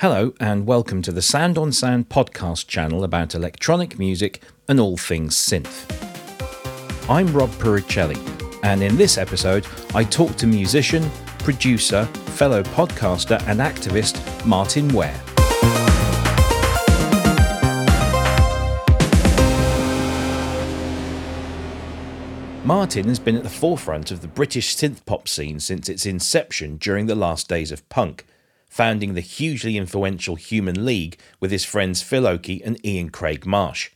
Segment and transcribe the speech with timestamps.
[0.00, 4.96] Hello, and welcome to the Sound on Sound podcast channel about electronic music and all
[4.96, 5.90] things synth.
[7.10, 8.16] I'm Rob Puricelli,
[8.62, 9.66] and in this episode,
[9.96, 12.04] I talk to musician, producer,
[12.36, 15.20] fellow podcaster, and activist Martyn Ware.
[22.64, 26.76] Martyn has been at the forefront of the British synth pop scene since its inception
[26.76, 28.24] during the last days of punk
[28.78, 33.90] founding the hugely influential Human League with his friends Phil Oakey and Ian Craig Marsh.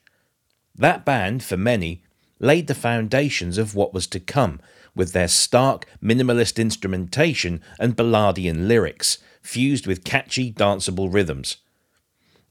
[0.75, 2.03] That band, for many,
[2.41, 4.59] laid the foundations of what was to come
[4.93, 11.59] with their stark, minimalist instrumentation and Ballardian lyrics, fused with catchy, danceable rhythms.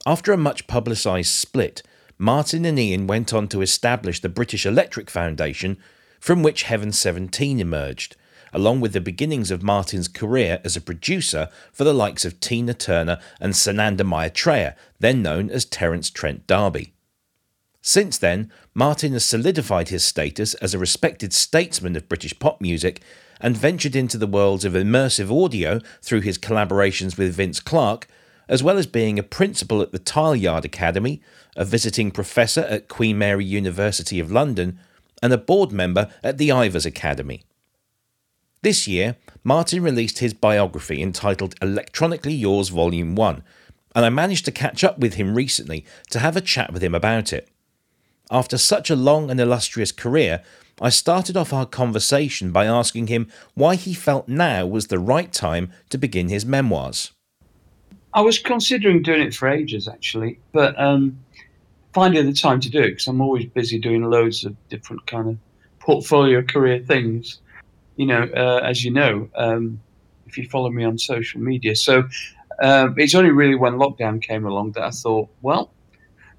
[0.05, 1.83] After a much publicised split,
[2.17, 5.77] Martyn and Ian went on to establish the British Electric Foundation,
[6.21, 8.15] from which Heaven 17 emerged,
[8.53, 12.73] along with the beginnings of Martyn's career as a producer for the likes of Tina
[12.73, 16.93] Turner and Sananda Maitreya, then known as Terence Trent D'Arby.
[17.81, 23.01] Since then, Martyn has solidified his status as a respected statesman of British pop music
[23.39, 28.07] and ventured into the worlds of immersive audio through his collaborations with Vince Clarke,
[28.47, 31.21] as well as being a principal at the Tileyard Academy,
[31.55, 34.77] a visiting professor at Queen Mary University of London,
[35.23, 37.43] and a board member at the Ivors Academy.
[38.63, 43.41] This year, Martyn released his biography entitled Electronically Yours Volume 1,
[43.95, 46.93] and I managed to catch up with him recently to have a chat with him
[46.93, 47.49] about it.
[48.29, 50.43] After such a long and illustrious career,
[50.79, 55.33] I started off our conversation by asking him why he felt now was the right
[55.33, 57.13] time to begin his memoirs.
[58.13, 61.17] I was considering doing it for ages, actually, but um,
[61.93, 65.29] finding the time to do it because I'm always busy doing loads of different kind
[65.29, 65.37] of
[65.79, 67.39] portfolio career things
[68.01, 69.79] you know, uh, as you know, um,
[70.25, 71.75] if you follow me on social media.
[71.75, 72.09] So
[72.59, 75.69] um, it's only really when lockdown came along that I thought, well,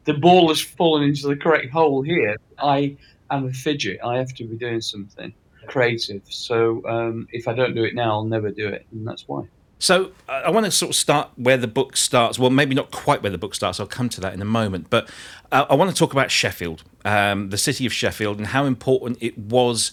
[0.02, 2.36] the ball has fallen into the correct hole here.
[2.58, 2.96] I
[3.30, 4.00] am a fidget.
[4.05, 5.33] I have to be doing something
[5.68, 6.22] creative.
[6.28, 9.45] So um, if I don't do it now, I'll never do it, and that's why.
[9.78, 12.40] So I want to sort of start where the book starts.
[12.40, 13.78] Well, maybe not quite where the book starts.
[13.78, 14.90] I'll come to that in a moment.
[14.90, 15.08] But
[15.52, 19.18] uh, I want to talk about Sheffield, um, the city of Sheffield, and how important
[19.20, 19.92] it was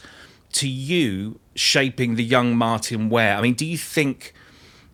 [0.54, 3.36] to you shaping the young Martyn Ware?
[3.36, 4.34] I mean, do you think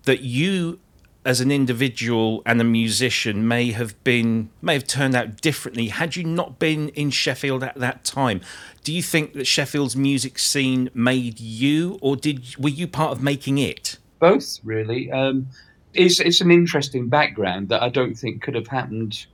[0.03, 0.79] that you
[1.25, 6.15] as an individual and a musician may have been may have turned out differently had
[6.15, 8.41] you not been in Sheffield at that time.
[8.83, 13.23] Do you think that Sheffield's music scene made you, or did were you part of
[13.23, 13.97] making it?
[14.19, 15.11] Both, really.
[15.11, 15.47] Um,
[15.95, 19.25] it's it's an interesting background that I don't think could have happened.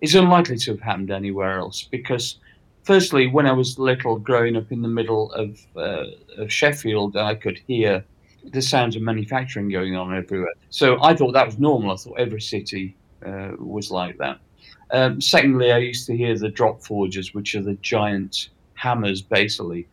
[0.00, 2.38] It's unlikely to have happened anywhere else because
[2.82, 6.04] firstly, when I was little, growing up in the middle of, uh,
[6.38, 8.04] of Sheffield, I could hear
[8.52, 10.52] the sounds of manufacturing going on everywhere.
[10.70, 11.92] So I thought that was normal.
[11.92, 14.38] I thought every city uh, was like that.
[14.90, 19.86] Um, secondly, I used to hear the drop forges, which are the giant hammers, basically,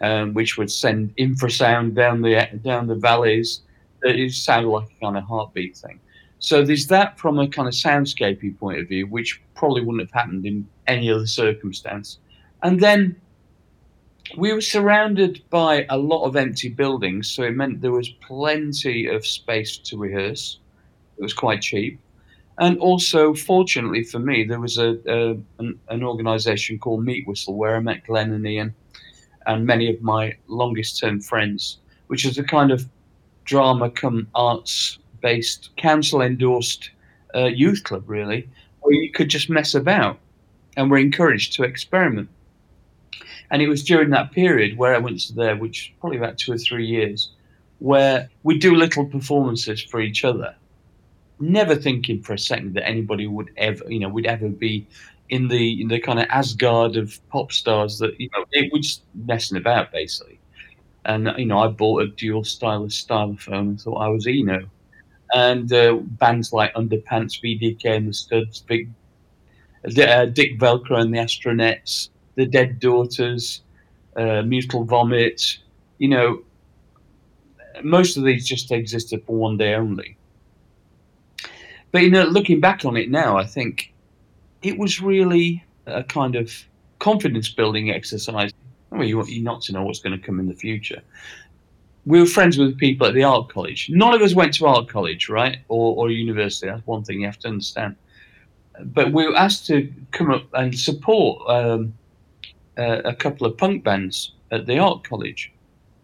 [0.00, 3.60] um, which would send infrasound down the down the valleys.
[4.02, 6.00] It sounded like a kind of heartbeat thing.
[6.38, 10.10] So there's that from a kind of soundscapey point of view, which probably wouldn't have
[10.10, 12.18] happened in any other circumstance.
[12.62, 13.16] And then
[14.36, 19.06] we were surrounded by a lot of empty buildings, so it meant there was plenty
[19.06, 20.58] of space to rehearse.
[21.18, 22.00] It was quite cheap.
[22.58, 27.76] And also, fortunately for me, there was a, a an, an organisation called Meatwhistle where
[27.76, 28.74] I met Glenn and Ian
[29.46, 32.88] and many of my longest term friends, which is a kind of
[33.44, 36.90] drama come arts based, council endorsed
[37.34, 38.48] uh, youth club, really,
[38.80, 40.18] where you could just mess about
[40.76, 42.28] and we were encouraged to experiment.
[43.50, 46.52] And it was during that period where I went to there, which probably about two
[46.52, 47.30] or three years,
[47.80, 50.54] where we do little performances for each other,
[51.38, 54.86] never thinking for a second that anybody would ever, you know, would ever be
[55.28, 59.02] in the in the kind of Asgard of pop stars that you know it was
[59.14, 60.38] messing about basically.
[61.04, 64.68] And you know, I bought a dual stylus stylophone and thought I was Eno
[65.32, 68.90] and uh, bands like Underpants, VDK and the Studs, Big,
[69.84, 73.62] uh, Dick Velcro and the Astronettes, The Dead Daughters,
[74.16, 75.58] uh, Mutual Vomit.
[75.98, 76.42] You know,
[77.82, 80.16] most of these just existed for one day only.
[81.90, 83.92] But you know, looking back on it now, I think
[84.62, 86.52] it was really a kind of
[86.98, 88.52] confidence building exercise.
[88.90, 91.02] I mean, you want you not to know what's going to come in the future
[92.04, 93.88] we were friends with people at the art college.
[93.90, 96.66] None of us went to art college, right, or, or university.
[96.66, 97.96] That's one thing you have to understand.
[98.80, 101.94] But we were asked to come up and support um,
[102.78, 105.52] uh, a couple of punk bands at the art college,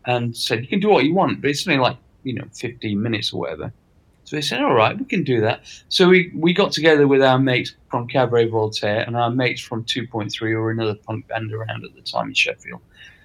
[0.06, 3.00] and said you can do what you want, but it's only like you know 15
[3.00, 3.72] minutes or whatever.
[4.28, 5.62] So they said, all right, we can do that.
[5.88, 9.84] So we, we got together with our mates from Cabaret Voltaire and our mates from
[9.84, 12.82] 2.3 or another punk band around at the time in Sheffield.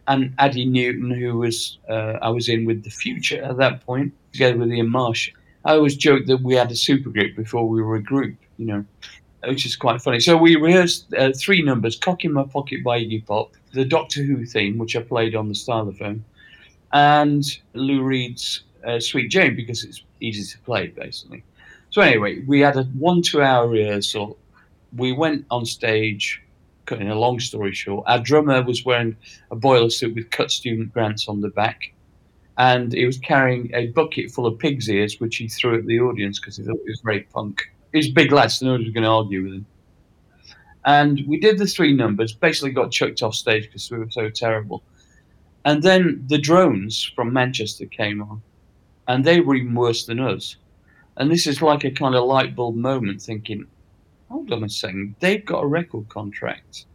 [0.08, 4.14] And Adi Newton, who was uh, I was in with The Future at that point,
[4.32, 5.30] together with Ian Marsh.
[5.66, 8.86] I always joked that we had a supergroup before we were a group, you know,
[9.48, 10.20] which is quite funny.
[10.20, 14.24] So we rehearsed uh, three numbers Cock in My Pocket by Iggy Pop, the Doctor
[14.24, 16.22] Who theme, which I played on the stylophone,
[16.92, 17.44] and
[17.74, 21.44] Lou Reed's uh, Sweet Jane because it's easy to play, basically.
[21.90, 24.38] So anyway, we had a one two-hour rehearsal.
[24.96, 26.40] We went on stage.
[26.86, 29.16] Cutting a long story short, our drummer was wearing
[29.52, 31.94] a boiler suit with cut student grants on the back,
[32.58, 36.02] and he was carrying a bucket full of pig's ears, which he threw at the
[36.02, 37.72] audience because he thought it was very punk.
[37.94, 39.66] He's big lad, so nobody was going to argue with him.
[40.84, 42.34] And we did the three numbers.
[42.34, 44.84] Basically, got chucked off stage because we were so terrible.
[45.64, 48.42] And then the drones from Manchester came on,
[49.08, 50.58] and they were even worse than us.
[51.16, 53.68] And this is like a kind of light bulb moment thinking,
[54.30, 56.86] hold on a second, they've got a record contract.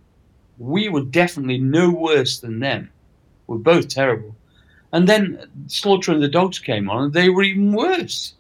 [0.59, 2.91] We were definitely no worse than them.
[3.47, 4.35] We're both terrible.
[4.93, 8.35] And then Slaughter and the Dogs came on, and they were even worse.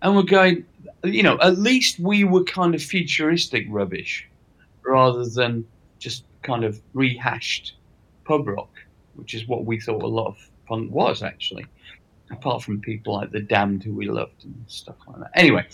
[0.00, 0.64] And we're going,
[1.04, 4.28] you know, at least we were kind of futuristic rubbish
[4.82, 5.66] rather than
[5.98, 7.74] just kind of rehashed
[8.24, 8.70] pub rock,
[9.14, 10.36] which is what we thought a lot of
[10.66, 11.66] punk was actually
[12.30, 15.30] apart from people like the Damned who we loved and stuff like that.
[15.34, 15.66] Anyway,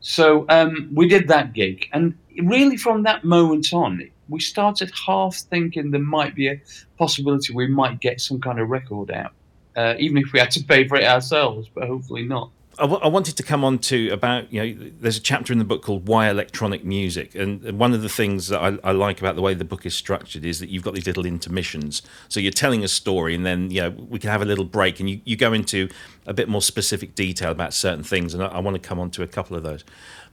[0.00, 5.36] so um, we did that gig, and really from that moment on, we started half
[5.36, 6.60] thinking there might be a
[6.96, 9.32] possibility we might get some kind of record out,
[9.76, 12.50] uh, even if we had to pay for it ourselves, but hopefully not.
[12.80, 15.58] I, w- I wanted to come on to about you know there's a chapter in
[15.58, 19.20] the book called why electronic music and one of the things that I, I, like
[19.20, 22.00] about the way the book is structured is that you've got these little intermissions.
[22.28, 24.98] So you're telling a story and then you know we can have a little break
[24.98, 25.90] and you, you go into
[26.26, 29.10] a bit more specific detail about certain things and I, I want to come on
[29.12, 29.84] to a couple of those.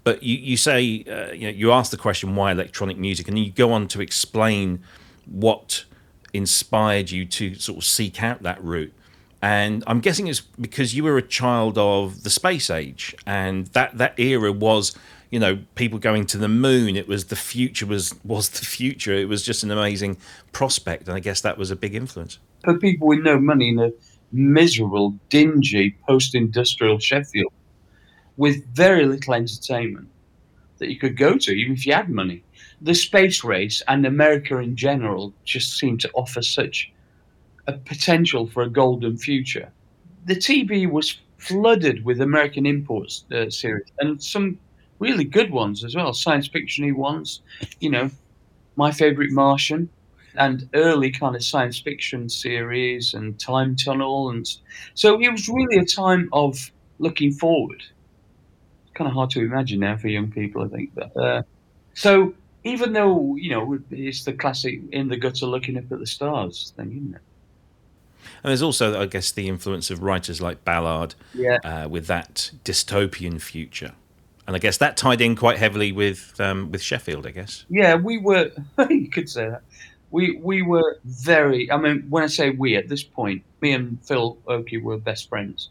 [0.05, 3.27] But you, you say uh, you know you ask the question why electronic music?
[3.27, 4.81] And you go on to explain
[5.25, 5.83] what
[6.33, 8.94] inspired you to sort of seek out that route
[9.42, 13.98] and I'm guessing it's because you were a child of the space age, and that
[13.98, 14.95] that era was,
[15.30, 16.95] you know, people going to the moon.
[16.95, 19.13] It was the future was was the future.
[19.13, 20.18] It was just an amazing
[20.51, 23.80] prospect, and I guess that was a big influence for people with no money in
[23.80, 23.92] a
[24.31, 27.54] miserable, dingy, post-industrial Sheffield,
[28.36, 30.10] with very little entertainment
[30.80, 32.44] that you could go to, even if you had money.
[32.81, 36.92] The space race and America in general just seemed to offer such
[37.68, 39.72] a potential for a golden future.
[40.25, 44.60] The TV was flooded with American imports uh, series and some
[45.00, 47.42] really good ones as well, science fictiony ones.
[47.80, 48.12] You know,
[48.75, 49.90] my favorite Martian
[50.36, 54.46] and early kind of science fiction series and Time Tunnel, and
[54.94, 57.84] so it was really a time of looking forward.
[58.84, 60.94] It's kind of hard to imagine now for young people, I think.
[60.96, 61.44] But uh,
[61.96, 66.08] so even though you know it's the classic in the gutter looking up at the
[66.08, 67.22] stars thing, isn't it?
[68.44, 71.57] And there's also, I guess, the influence of writers like Ballard yeah.
[71.63, 73.94] uh, with that dystopian future.
[74.47, 77.65] And I guess that tied in quite heavily with um, with Sheffield, I guess.
[77.69, 78.51] Yeah, we were.
[78.89, 79.62] you could say that.
[80.09, 81.69] We we were very.
[81.69, 85.27] I mean, when I say we, at this point, me and Phil Oakey were best
[85.27, 85.69] friends,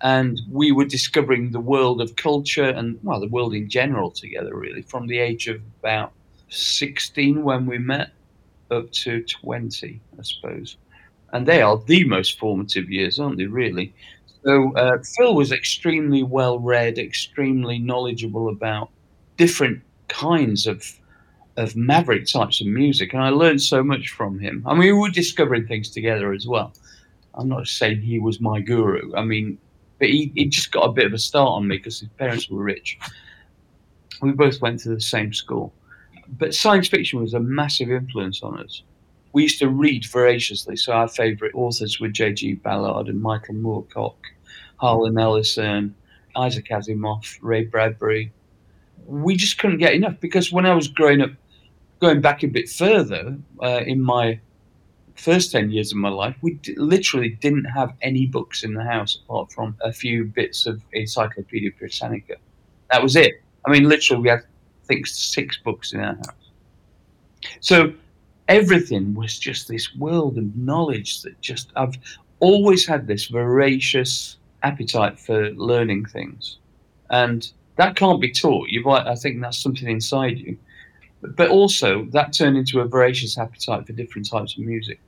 [0.00, 4.54] and we were discovering the world of culture and well, the world in general together,
[4.54, 6.12] really, from the age of about
[6.50, 8.12] sixteen when we met
[8.70, 10.76] up to twenty, I suppose
[11.34, 13.46] and they are the most formative years, aren't they?
[13.46, 13.92] Really.
[14.44, 18.90] So uh, Phil was extremely well read, extremely knowledgeable about
[19.36, 20.98] different kinds of
[21.56, 24.62] of maverick types of music, and I learned so much from him.
[24.66, 26.72] I mean, we were discovering things together as well.
[27.34, 29.14] I'm not saying he was my guru.
[29.14, 29.58] I mean,
[29.98, 32.48] but he, he just got a bit of a start on me because his parents
[32.48, 32.98] were rich.
[34.20, 35.72] We both went to the same school,
[36.38, 38.82] but science fiction was a massive influence on us
[39.34, 40.76] we used to read voraciously.
[40.76, 42.54] So our favourite authors were J.G.
[42.54, 44.14] Ballard and Michael Moorcock,
[44.76, 45.94] Harlan Ellison,
[46.36, 48.32] Isaac Asimov, Ray Bradbury.
[49.06, 51.30] We just couldn't get enough because when I was growing up,
[52.00, 54.38] going back a bit further uh, in my
[55.16, 58.84] first 10 years of my life, we d- literally didn't have any books in the
[58.84, 62.36] house apart from a few bits of Encyclopedia Britannica.
[62.92, 63.42] That was it.
[63.66, 66.50] I mean, literally, we had, I think, six books in our house.
[67.60, 67.94] So
[68.48, 71.96] everything was just this world of knowledge that just I've
[72.40, 76.58] always had this voracious appetite for learning things,
[77.10, 78.68] and that can't be taught.
[78.68, 80.58] You I think that's something inside you,
[81.22, 85.00] but also that turned into a voracious appetite for different types of music,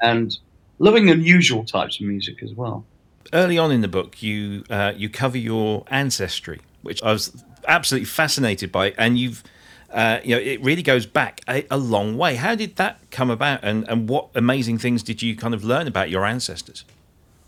[0.00, 0.38] and
[0.78, 2.84] loving unusual types of music as well.
[3.32, 8.06] early on in the book, you uh, you cover your ancestry, which I was absolutely
[8.06, 9.42] fascinated by, and you've
[9.92, 12.34] uh, you know it really goes back a, a, long way.
[12.34, 15.86] How did that come about, and and what amazing things did you kind of learn
[15.86, 16.84] about your ancestors?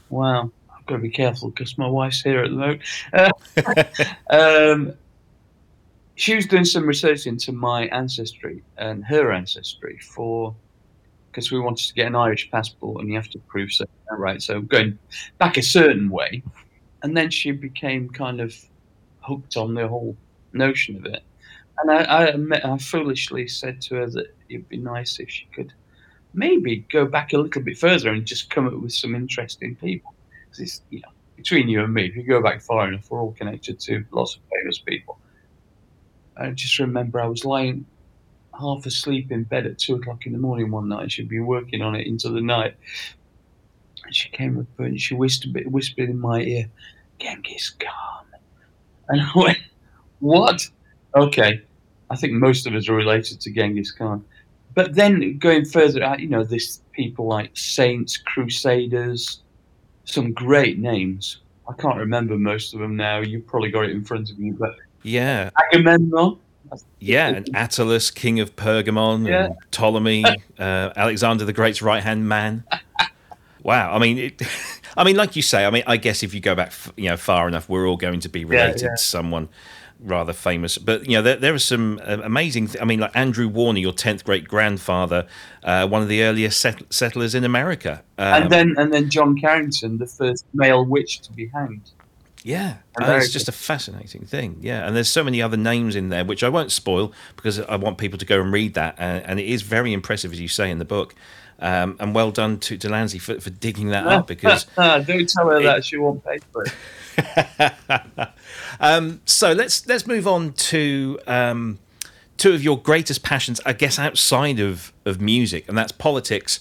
[0.09, 2.83] Wow, I've got to be careful because my wife's here at the moment.
[3.13, 3.31] Uh,
[4.31, 4.95] um,
[6.15, 10.55] she was doing some research into my ancestry and her ancestry for
[11.31, 14.43] because we wanted to get an Irish passport and you have to prove so right.
[14.43, 14.99] So going
[15.39, 16.43] back a certain way,
[17.03, 18.55] and then she became kind of
[19.21, 20.17] hooked on the whole
[20.53, 21.23] notion of it.
[21.81, 25.47] And I, I, admit, I foolishly said to her that it'd be nice if she
[25.47, 25.73] could
[26.35, 30.15] maybe go back a little bit further and just come up with some interesting people.
[30.45, 33.21] Because it's, you know, between you and me, if you go back far enough, we're
[33.21, 35.19] all connected to lots of famous people.
[36.37, 37.87] I just remember I was lying
[38.59, 41.11] half asleep in bed at two o'clock in the morning one night.
[41.13, 42.77] She'd been working on it into the night.
[44.05, 46.71] And she came up and she whispered, whispered in my ear,
[47.19, 48.27] Genghis Khan.
[49.09, 49.59] And I went,
[50.21, 50.69] What?
[51.15, 51.63] Okay.
[52.11, 54.25] I think most of us are related to Genghis Khan.
[54.75, 59.41] But then going further out, you know, there's people like saints, crusaders,
[60.05, 61.39] some great names.
[61.69, 63.19] I can't remember most of them now.
[63.21, 65.51] You've probably got it in front of you, but yeah.
[65.73, 66.39] Agamemnon.
[67.01, 69.47] Yeah, and Attalus, king of Pergamon, yeah.
[69.47, 70.25] and Ptolemy,
[70.59, 72.65] uh, Alexander the Great's right hand man.
[73.63, 74.43] Wow, I mean, it,
[74.97, 77.19] I mean, like you say, I mean, I guess if you go back, you know,
[77.19, 78.97] far enough, we're all going to be related yeah, yeah.
[78.97, 79.51] to someone
[80.03, 80.79] rather famous.
[80.79, 82.69] But you know, there, there are some uh, amazing.
[82.69, 85.27] Th- I mean, like Andrew Warner, your tenth great grandfather,
[85.63, 89.39] uh, one of the earliest set- settlers in America, um, and then and then John
[89.39, 91.91] Carrington, the first male witch to be hanged.
[92.43, 94.59] Yeah, uh, it's just a fascinating thing.
[94.61, 97.77] Yeah, and there's so many other names in there which I won't spoil because I
[97.77, 100.49] want people to go and read that, uh, and it is very impressive as you
[100.49, 101.15] say in the book.
[101.63, 105.61] Um, and well done to Delancey for, for digging that up because don't tell her
[105.61, 106.73] it, that she won't pay for it.
[108.81, 111.79] um, so let's let's move on to um,
[112.37, 116.61] two of your greatest passions, I guess, outside of of music, and that's politics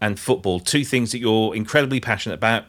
[0.00, 0.60] and football.
[0.60, 2.64] Two things that you're incredibly passionate about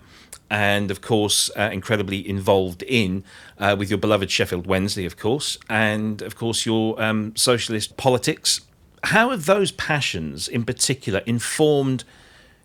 [0.52, 3.24] and of course uh, incredibly involved in
[3.58, 8.62] uh, with your beloved Sheffield Wednesday, of course, and of course your um, socialist politics.
[9.06, 12.04] How have those passions, in particular, informed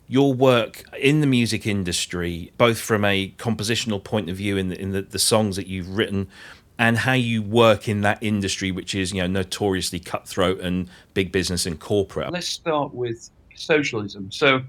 [0.09, 4.81] your work in the music industry, both from a compositional point of view in the,
[4.81, 6.29] in the, the songs that you've written,
[6.79, 11.33] and how you work in that industry, which is you know notoriously cutthroat and big
[11.33, 12.31] business and corporate?
[12.33, 14.31] Let's start with socialism.
[14.31, 14.63] So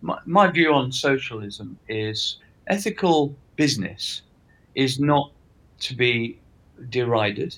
[0.00, 4.22] my, my view on socialism is ethical business
[4.74, 5.32] is not
[5.80, 6.38] to be
[6.90, 7.56] derided.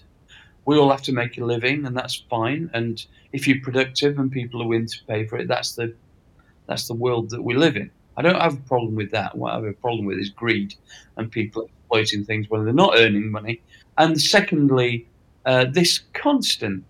[0.64, 2.71] We all have to make a living, and that's fine.
[2.75, 5.95] And if you're productive and people are willing to pay for it, that's the
[6.69, 7.91] that's the world that we live in.
[8.17, 9.37] I don't have a problem with that.
[9.37, 10.75] What I have a problem with is greed
[11.17, 13.63] and people exploiting things when they're not earning money.
[13.97, 15.09] And secondly,
[15.47, 16.85] uh, this constant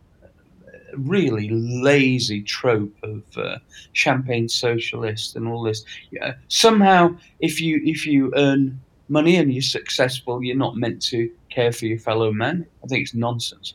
[0.97, 3.59] really lazy trope of uh,
[3.93, 5.85] champagne socialist and all this.
[6.11, 11.31] Yeah, somehow, if you if you earn money and you're successful, you're not meant to
[11.51, 12.67] care for your fellow man.
[12.85, 13.75] I think it's nonsense.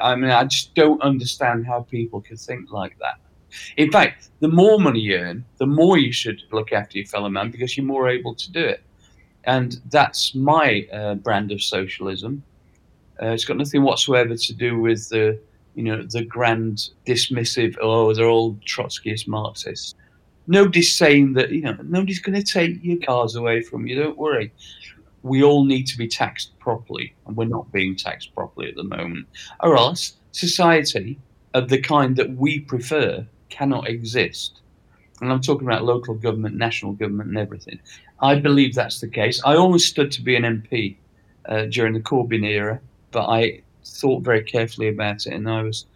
[0.00, 3.20] I mean, I just don't understand how people can think like that.
[3.76, 7.28] In fact, the more money you earn, the more you should look after your fellow
[7.28, 8.82] man because you're more able to do it.
[9.44, 12.42] And that's my uh, brand of socialism.
[13.22, 15.38] Uh, it's got nothing whatsoever to do with the
[15.74, 19.94] you know, the grand dismissive, oh, they're all Trotskyist Marxists.
[20.46, 24.00] Nobody's saying that, you know, nobody's going to take your cars away from you.
[24.00, 24.52] Don't worry.
[25.22, 28.84] We all need to be taxed properly, and we're not being taxed properly at the
[28.84, 29.26] moment.
[29.60, 31.18] Or else society
[31.54, 34.60] of the kind that we prefer cannot exist.
[35.20, 37.78] And I'm talking about local government, national government, and everything.
[38.20, 39.40] I believe that's the case.
[39.44, 40.96] I always stood to be an MP
[41.48, 42.80] uh, during the Corbyn era,
[43.12, 45.86] but I thought very carefully about it, and I was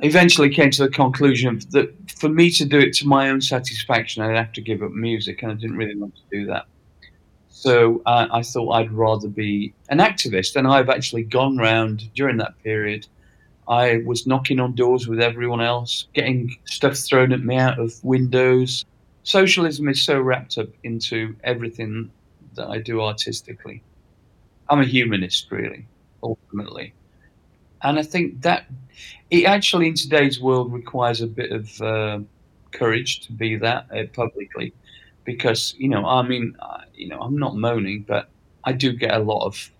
[0.00, 4.22] eventually came to the conclusion that for me to do it to my own satisfaction,
[4.22, 6.66] I'd have to give up music, and I didn't really want to do that.
[7.48, 12.36] So uh, I thought I'd rather be an activist, and I've actually gone round during
[12.38, 13.06] that period.
[13.68, 17.92] I was knocking on doors with everyone else, getting stuff thrown at me out of
[18.04, 18.84] windows.
[19.24, 22.10] Socialism is so wrapped up into everything
[22.54, 23.82] that I do artistically.
[24.68, 25.86] I'm a humanist, really,
[26.22, 26.94] ultimately
[27.82, 28.66] and I think that
[29.30, 32.18] it actually in today's world requires a bit of uh,
[32.72, 34.72] courage to be that uh, publicly,
[35.24, 36.56] because you know, I mean,
[36.94, 38.28] you know, I'm not moaning, but
[38.64, 39.70] I do get a lot of,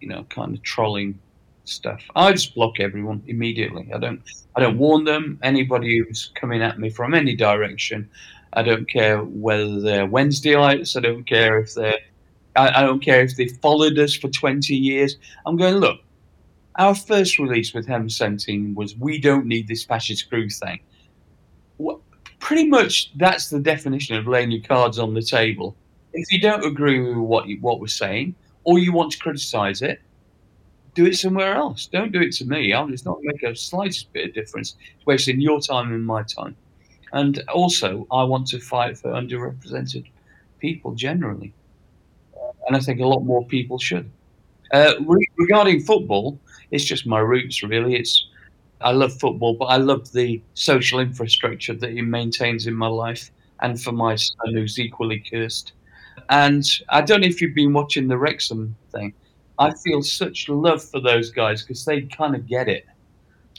[0.00, 1.18] you know, kind of trolling
[1.64, 2.02] stuff.
[2.16, 3.90] I just block everyone immediately.
[3.94, 4.22] I don't,
[4.56, 5.38] I don't warn them.
[5.42, 8.08] Anybody who's coming at me from any direction,
[8.52, 10.96] I don't care whether they're Wednesdayites.
[10.96, 11.98] I don't care if they're.
[12.54, 15.16] I, I don't care if they followed us for 20 years.
[15.46, 16.00] I'm going, look,
[16.76, 20.80] our first release with Heaven 17 was We Don't Need This Fascist Groove Thing.
[21.78, 22.00] What,
[22.40, 25.76] pretty much that's the definition of laying your cards on the table.
[26.12, 29.80] If you don't agree with what, you, what we're saying, or you want to criticize
[29.80, 30.00] it,
[30.94, 31.86] do it somewhere else.
[31.86, 32.72] Don't do it to me.
[32.72, 34.76] I'm, it's not make a slightest bit of difference.
[34.96, 36.56] It's wasting your time and my time.
[37.12, 40.06] And also, I want to fight for underrepresented
[40.58, 41.52] people generally.
[42.66, 44.10] And I think a lot more people should.
[44.72, 46.38] Uh, re- regarding football,
[46.70, 47.96] it's just my roots, really.
[47.96, 48.26] It's
[48.80, 53.30] I love football, but I love the social infrastructure that it maintains in my life
[53.60, 55.72] and for my son who's equally cursed.
[56.30, 59.14] And I don't know if you've been watching the Wrexham thing.
[59.62, 62.86] I feel such love for those guys because they kind of get it.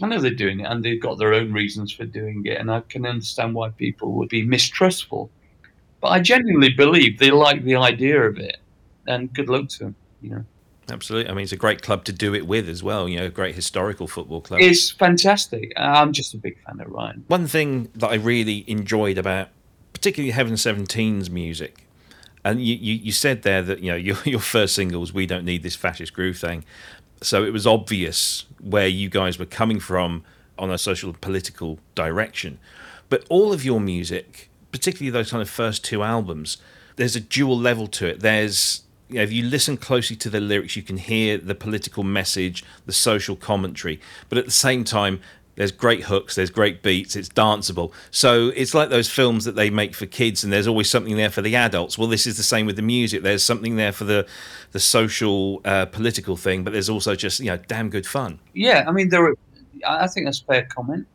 [0.01, 2.71] I know they're doing it and they've got their own reasons for doing it, and
[2.71, 5.29] I can understand why people would be mistrustful.
[6.01, 8.57] But I genuinely believe they like the idea of it,
[9.07, 10.45] and good luck to them, you know.
[10.89, 11.31] Absolutely.
[11.31, 13.07] I mean, it's a great club to do it with as well.
[13.07, 14.59] You know, a great historical football club.
[14.61, 15.71] It's fantastic.
[15.77, 17.23] I'm just a big fan of Ryan.
[17.27, 19.47] One thing that I really enjoyed about,
[19.93, 21.87] particularly Heaven 17's music,
[22.43, 25.25] and you, you, you said there that you know your your first single was "We
[25.25, 26.65] Don't Need This Fascist Groove Thing,"
[27.21, 30.23] so it was obvious where you guys were coming from
[30.57, 32.59] on a social and political direction.
[33.09, 36.57] But all of your music, particularly those kind of first two albums,
[36.95, 38.19] there's a dual level to it.
[38.19, 42.03] There's you know, if you listen closely to the lyrics, you can hear the political
[42.03, 45.19] message, the social commentary, but at the same time,
[45.55, 47.91] there's great hooks, there's great beats, it's danceable.
[48.11, 51.29] So it's like those films that they make for kids, and there's always something there
[51.29, 51.97] for the adults.
[51.97, 53.23] Well, this is the same with the music.
[53.23, 54.27] There's something there for the
[54.71, 58.39] the social, uh, political thing, but there's also just you know damn good fun.
[58.53, 59.25] Yeah, I mean, there.
[59.25, 59.35] Are,
[59.87, 61.07] I think that's a fair comment.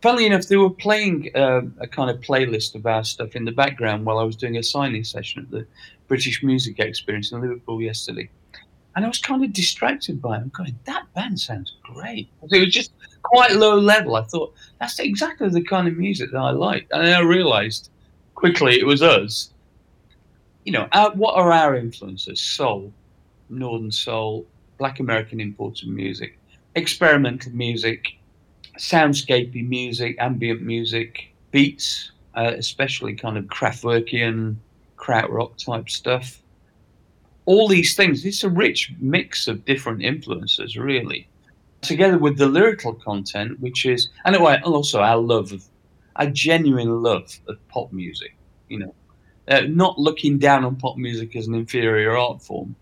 [0.00, 3.52] Funnily enough, they were playing uh, a kind of playlist of our stuff in the
[3.52, 5.66] background while I was doing a signing session at the
[6.06, 8.30] British Music Experience in Liverpool yesterday.
[8.96, 10.40] And I was kind of distracted by it.
[10.40, 12.28] I'm going, that band sounds great.
[12.50, 14.16] It was just quite low level.
[14.16, 16.88] I thought, that's exactly the kind of music that I like.
[16.90, 17.90] And then I realized
[18.34, 19.50] quickly it was us.
[20.64, 22.40] You know, our, what are our influences?
[22.40, 22.92] Soul,
[23.48, 24.46] Northern Soul,
[24.78, 26.38] Black American imported music,
[26.74, 28.16] experimental music,
[28.78, 34.56] soundscapey music, ambient music, beats, uh, especially kind of Kraftwerkian,
[34.96, 36.40] krautrock type stuff.
[37.48, 41.26] All these things, it's a rich mix of different influences, really.
[41.80, 45.64] Together with the lyrical content, which is, and also our love of,
[46.16, 48.36] our genuine love of pop music,
[48.68, 48.94] you know,
[49.48, 52.76] uh, not looking down on pop music as an inferior art form,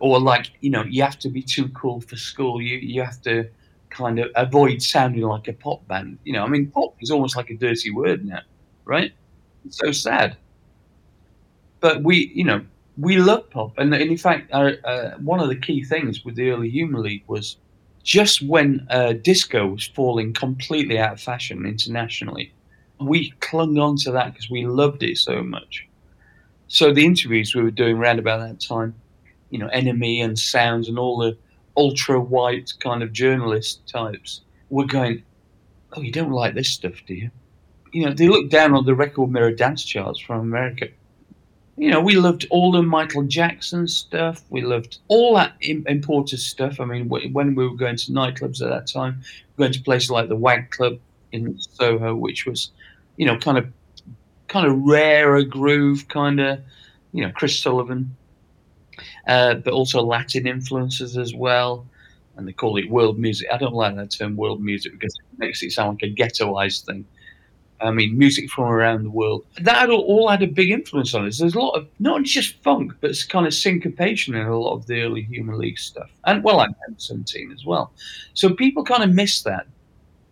[0.00, 3.22] or like, you know, you have to be too cool for school, you, you have
[3.22, 3.48] to
[3.90, 6.18] kind of avoid sounding like a pop band.
[6.24, 8.40] You know, I mean, pop is almost like a dirty word now,
[8.86, 9.12] right?
[9.64, 10.36] It's so sad
[11.82, 12.64] but we, you know,
[12.98, 16.68] we love pop, and, in fact, uh, one of the key things with the early
[16.68, 17.56] Human League was
[18.02, 22.52] just when uh, disco was falling completely out of fashion internationally,
[23.00, 25.86] we clung on to that because we loved it so much.
[26.68, 28.94] So the interviews we were doing around about that time,
[29.50, 31.36] you know, NME and Sounds and all the
[31.76, 35.22] ultra white kind of journalist types were going,
[35.92, 37.30] "Oh, you don't like this stuff, do you?"
[37.92, 40.88] You know, they looked down on the record mirror dance charts from America
[41.76, 44.42] you know, we loved all the Michael Jackson stuff.
[44.50, 46.80] We loved all that imported stuff.
[46.80, 49.22] I mean, when we were going to nightclubs at that time,
[49.56, 50.98] we going to places like the Wag Club
[51.32, 52.70] in Soho, which was,
[53.16, 53.72] you know, kind of,
[54.48, 56.60] kind of rarer groove, kind of,
[57.12, 58.14] you know, Chris Sullivan,
[59.26, 61.86] uh, but also Latin influences as well.
[62.36, 63.48] And they call it world music.
[63.52, 66.84] I don't like that term, world music, because it makes it sound like a ghettoized
[66.84, 67.06] thing.
[67.82, 69.44] I mean, music from around the world.
[69.60, 71.38] That all had a big influence on us.
[71.38, 74.74] There's a lot of not just funk, but it's kind of syncopation in a lot
[74.74, 77.92] of the early Human League stuff, and well, I'm 17 as well.
[78.34, 79.66] So people kind of miss that.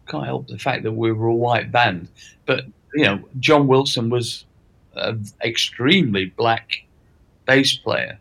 [0.07, 2.09] Can't help the fact that we were a white band,
[2.47, 4.45] but you know, John Wilson was
[4.95, 6.85] an extremely black
[7.47, 8.19] bass player,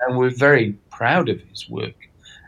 [0.00, 1.96] and we're very proud of his work,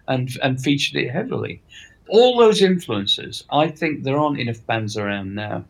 [0.09, 1.61] and and featured it heavily.
[2.09, 5.65] All those influences, I think there aren't enough bands around now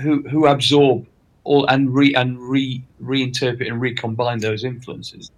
[0.00, 1.06] who who absorb
[1.44, 5.30] all and re and re reinterpret and recombine those influences.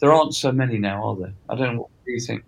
[0.00, 1.32] There aren't so many now, are there?
[1.48, 1.80] I don't know.
[1.82, 2.44] What do you think?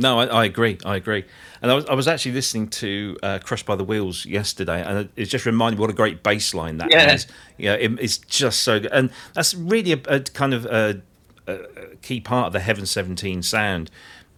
[0.00, 0.78] No, I, I, agree.
[0.84, 1.24] I agree.
[1.60, 5.08] And I was, I was actually listening to uh, Crushed by the Wheels yesterday, and
[5.16, 7.10] it just reminded me what a great bass line that yeah.
[7.10, 7.26] has.
[7.56, 8.92] Yeah, it, it's just so good.
[8.92, 11.02] And that's really a, a kind of a,
[11.48, 11.58] a,
[12.00, 13.90] key part of the Heaven 17 sound.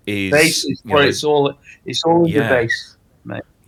[0.07, 1.53] Is, bass is know, it's all,
[1.85, 2.43] it's all yeah.
[2.43, 2.97] the bass.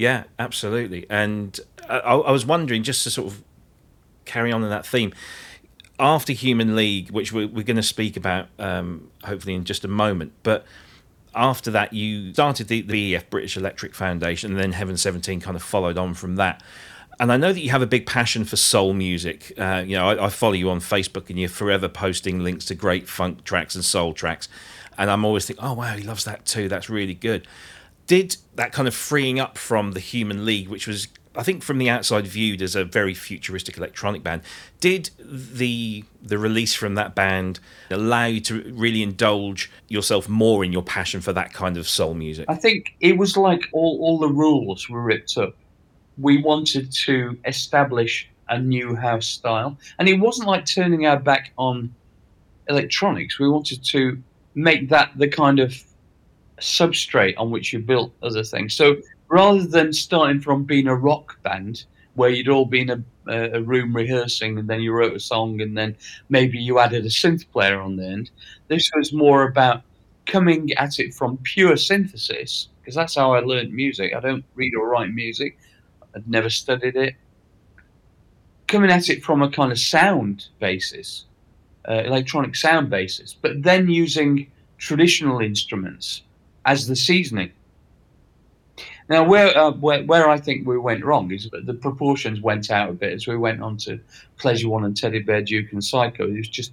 [0.02, 1.06] Yeah, absolutely.
[1.08, 3.44] And I, I was wondering, just to sort of
[4.24, 5.12] carry on in that theme.
[5.96, 9.88] After Human League, which we're, we're going to speak about um, hopefully in just a
[9.88, 10.66] moment, but
[11.36, 15.54] after that, you started the, the BEF British Electric Foundation, and then Heaven 17 kind
[15.54, 16.64] of followed on from that.
[17.20, 19.52] And I know that you have a big passion for soul music.
[19.56, 22.74] Uh, you know, I, I, follow you on Facebook, and you're forever posting links to
[22.74, 24.48] great funk tracks and soul tracks.
[24.98, 26.68] And I'm always thinking, oh wow, he loves that too.
[26.68, 27.46] That's really good.
[28.12, 31.79] Did that kind of freeing up from the Human League, which was I think from
[31.79, 34.42] the outside viewed as a very futuristic electronic band,
[34.81, 37.59] did the the release from that band
[37.90, 42.12] allow you to really indulge yourself more in your passion for that kind of soul
[42.12, 42.44] music?
[42.51, 45.57] I think it was like all, all the rules were ripped up.
[46.18, 51.55] We wanted to establish a new house style, and it wasn't like turning our back
[51.57, 51.94] on
[52.68, 53.38] electronics.
[53.38, 54.22] We wanted to
[54.55, 55.83] make that the kind of
[56.62, 58.75] substrate on which you built other things.
[58.75, 58.96] So
[59.29, 63.94] rather than starting from being a rock band where you'd all been a, a room
[63.94, 65.96] rehearsing and then you wrote a song and then
[66.29, 68.31] maybe you added a synth player on the end,
[68.68, 69.83] this was more about
[70.27, 74.14] coming at it from pure synthesis because that's how I learned music.
[74.14, 75.59] I don't read or write music.
[76.14, 77.14] I'd never studied it.
[78.66, 81.25] Coming at it from a kind of sound basis,
[81.88, 86.22] uh, electronic sound basis, but then using traditional instruments
[86.64, 87.53] as the seasoning.
[89.09, 92.88] Now, where, uh, where where I think we went wrong is the proportions went out
[92.88, 94.01] a bit as we went on to
[94.38, 96.27] Pleasure One and Teddy Bear Duke and Psycho.
[96.27, 96.72] It was just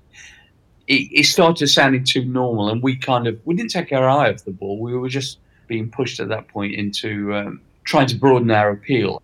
[0.87, 4.31] it, it started sounding too normal, and we kind of we didn't take our eye
[4.31, 4.79] off the ball.
[4.79, 9.21] We were just being pushed at that point into um, trying to broaden our appeal.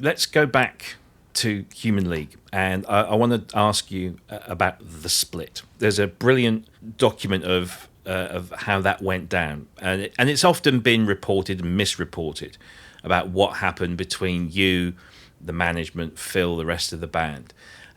[0.00, 0.96] Let's go back
[1.34, 5.62] to Human League, and I, I want to ask you uh, about the split.
[5.78, 10.44] There's a brilliant document of uh, of how that went down, and it, and it's
[10.44, 12.56] often been reported and misreported
[13.04, 14.94] about what happened between you,
[15.40, 17.52] the management, Phil, the rest of the band,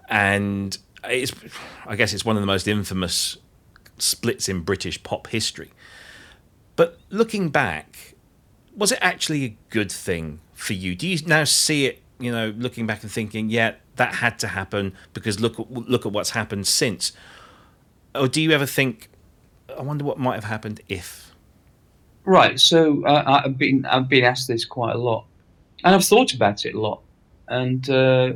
[0.09, 1.33] and it's
[1.85, 3.37] I guess it's one of the most infamous
[3.97, 5.71] splits in British pop history.
[6.75, 8.15] But looking back,
[8.75, 10.95] was it actually a good thing for you?
[10.95, 14.47] Do you now see it, you know, looking back and thinking, yeah, that had to
[14.49, 17.11] happen because look look at what's happened since?
[18.13, 19.09] Or do you ever think
[19.77, 21.33] I wonder what might have happened if.
[22.25, 22.59] Right.
[22.59, 25.25] So uh, I've been I've been asked this quite a lot,
[25.83, 27.01] and I've thought about it a lot,
[27.47, 28.33] and uh,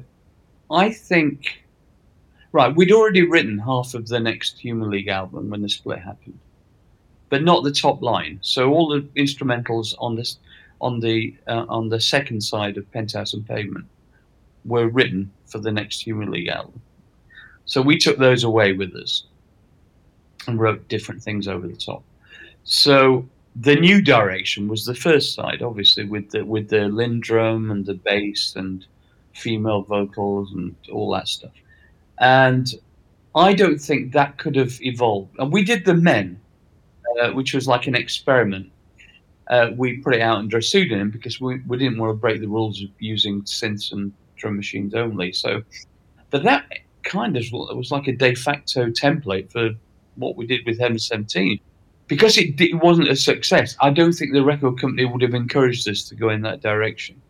[0.72, 1.62] I think.
[2.52, 6.40] Right, we'd already written half of the next Human League album when the split happened,
[7.28, 8.40] but not the top line.
[8.42, 10.38] So all the instrumentals on this,
[10.80, 13.88] on the uh, on the second side of Penthouse and Pavement,
[14.64, 16.82] were written for the next Human League album.
[17.66, 19.26] So we took those away with us
[20.48, 22.04] and wrote different things over the top.
[22.64, 27.86] So the new direction was the first side, obviously, with the with the LinnDrum and
[27.86, 28.86] the bass and
[29.34, 31.54] female vocals and all that stuff.
[32.20, 32.74] And
[33.36, 35.36] I don't think that could have evolved.
[35.40, 36.40] And we did the Men,
[37.22, 38.72] uh, which was like an experiment.
[39.48, 42.40] Uh, we put it out under a pseudonym because we, we didn't want to break
[42.42, 45.32] the rules of using synths and drum machines only.
[45.32, 45.62] So,
[46.32, 46.66] but that
[47.04, 49.70] kind of was like a de facto template for
[50.16, 51.60] what we did with Heaven 17.
[52.08, 55.90] Because it, it wasn't a success, I don't think the record company would have encouraged
[55.90, 57.22] us to go in that direction.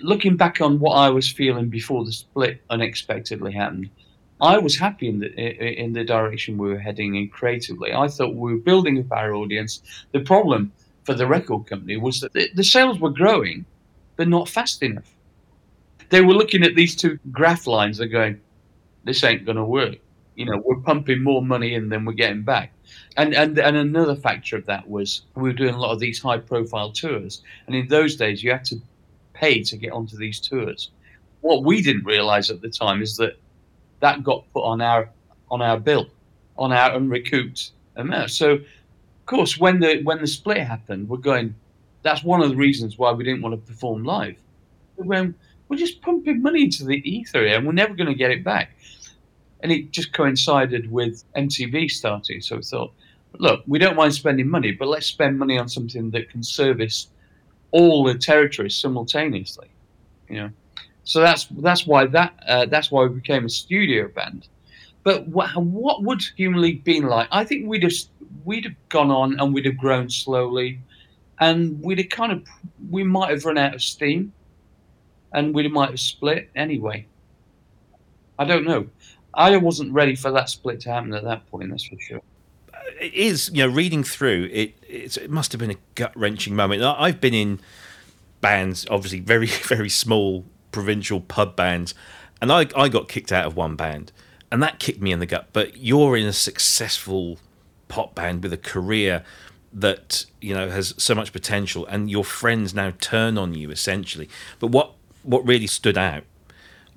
[0.00, 3.90] Looking back on what I was feeling before the split unexpectedly happened,
[4.40, 7.92] I was happy in the in the direction we were heading in creatively.
[7.94, 9.82] I thought we were building up our audience.
[10.10, 10.72] The problem
[11.04, 13.64] for the record company was that the, the sales were growing,
[14.16, 15.14] but not fast enough.
[16.08, 18.40] They were looking at these two graph lines and going,
[19.04, 19.98] "This ain't going to work."
[20.34, 22.72] You know we're pumping more money in than we're getting back.
[23.16, 26.20] And and and another factor of that was we were doing a lot of these
[26.20, 27.42] high profile tours.
[27.66, 28.80] And in those days you had to
[29.32, 30.90] pay to get onto these tours.
[31.40, 33.36] What we didn't realize at the time is that
[34.00, 35.10] that got put on our
[35.50, 36.08] on our bill
[36.56, 38.30] on our unrecouped amount.
[38.30, 41.54] So of course when the when the split happened we're going
[42.02, 44.36] that's one of the reasons why we didn't want to perform live.
[44.96, 45.34] When
[45.68, 48.76] we're just pumping money into the ether and we're never going to get it back
[49.62, 52.40] and it just coincided with MTV starting.
[52.40, 52.92] So we thought,
[53.38, 57.08] look, we don't mind spending money, but let's spend money on something that can service
[57.70, 59.70] all the territories simultaneously.
[60.28, 60.50] You know,
[61.04, 64.48] so that's that's why that uh, that's why we became a studio band.
[65.04, 67.28] But what, what would Human League been like?
[67.32, 67.92] I think we'd have
[68.44, 70.80] we'd have gone on and we'd have grown slowly,
[71.40, 72.46] and we'd have kind of
[72.90, 74.32] we might have run out of steam,
[75.32, 77.06] and we might have split anyway.
[78.38, 78.88] I don't know.
[79.34, 81.70] I wasn't ready for that split to happen at that point.
[81.70, 82.20] That's for sure.
[83.00, 84.74] It is, you know, reading through it.
[84.88, 86.82] it must have been a gut wrenching moment.
[86.82, 87.60] I've been in
[88.40, 91.94] bands, obviously very very small provincial pub bands,
[92.40, 94.12] and I, I got kicked out of one band,
[94.50, 95.48] and that kicked me in the gut.
[95.52, 97.38] But you're in a successful
[97.88, 99.24] pop band with a career
[99.72, 104.28] that you know has so much potential, and your friends now turn on you essentially.
[104.58, 104.92] But what
[105.22, 106.24] what really stood out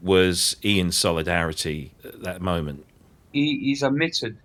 [0.01, 2.85] was Ian's solidarity at that moment.
[3.31, 4.37] He, he's admitted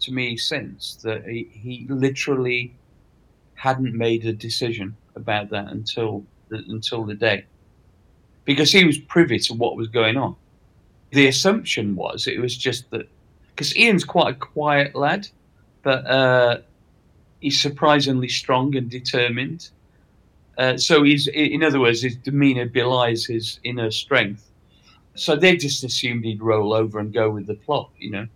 [0.00, 2.74] to me since that he, he literally
[3.54, 7.44] hadn't made a decision about that until the, until the day,
[8.44, 10.36] because he was privy to what was going on.
[11.10, 13.08] The assumption was it was just that
[13.50, 15.26] because Ian's quite a quiet lad,
[15.82, 16.58] but uh,
[17.40, 19.70] he's surprisingly strong and determined.
[20.56, 24.47] Uh, so he's, in other words, his demeanour belies his inner strength.
[25.18, 28.26] So they just assumed he'd roll over and go with the plot, you know,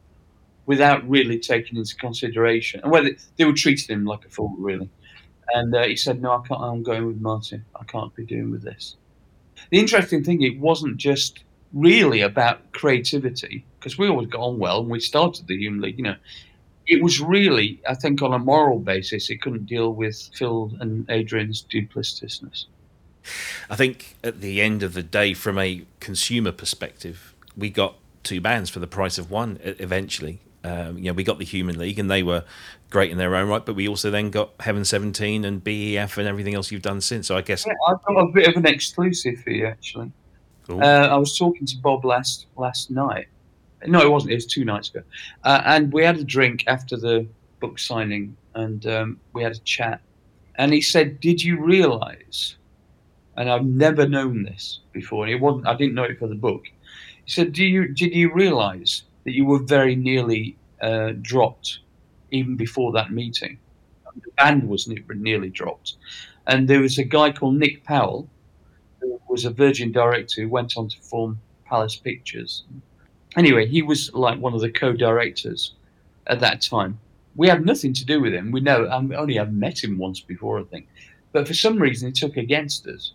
[0.67, 2.81] without really taking into consideration.
[2.83, 4.91] And whether they were treating him like a fool, really.
[5.55, 6.61] And uh, he said, "No, I can't.
[6.61, 7.65] I'm going with Martyn.
[7.79, 8.97] I can't be doing with this."
[9.71, 14.81] The interesting thing, it wasn't just really about creativity because we always got on well
[14.81, 15.99] and we started the Human League.
[15.99, 16.17] You know,
[16.87, 21.09] it was really, I think, on a moral basis, it couldn't deal with Phil and
[21.11, 22.67] Adrian's duplicitousness.
[23.71, 28.41] I think at the end of the day, from a consumer perspective, we got two
[28.41, 30.41] bands for the price of one eventually.
[30.65, 32.45] Um, you know, we got the Human League, and they were
[32.89, 33.65] great in their own right.
[33.65, 37.27] But we also then got Heaven Seventeen and BEF and everything else you've done since.
[37.27, 40.13] So I guess yeah, I've got a bit of an exclusive for you, actually.
[40.69, 43.27] Uh, I was talking to Bob last last night,
[43.87, 44.33] no, it wasn't.
[44.33, 45.03] It was two nights ago,
[45.45, 47.27] uh, and we had a drink after the
[47.61, 50.01] book signing, and um, we had a chat.
[50.57, 52.57] And he said, "Did you realise?"
[53.37, 55.25] And I've never known this before.
[55.25, 55.67] And it wasn't.
[55.67, 56.65] I didn't know it for the book.
[57.25, 61.81] He said, "Do you did you realise that you were very nearly uh, dropped
[62.31, 63.59] even before that meeting?
[64.15, 65.97] The band was nearly dropped,
[66.47, 68.29] and there was a guy called Nik Powell,
[69.01, 72.65] who was a Virgin director who went on to form Palace Pictures."
[73.37, 75.73] anyway, he was like one of the co-directors
[76.27, 76.99] at that time.
[77.35, 78.51] We had nothing to do with him.
[78.51, 80.87] We know I only have met him once before, I think,
[81.33, 83.13] but for some reason he took against us.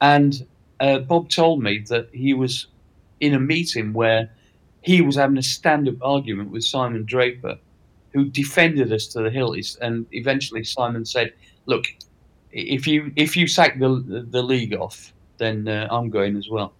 [0.00, 0.46] And
[0.80, 2.66] uh, Bob told me that he was
[3.20, 4.30] in a meeting where
[4.82, 7.58] he was having a stand-up argument with Simon Draper,
[8.12, 9.76] who defended us to the hills.
[9.80, 11.32] And eventually Simon said,
[11.66, 11.86] "Look,
[12.52, 16.72] if you if you sack the the league off, then uh, I'm going as well."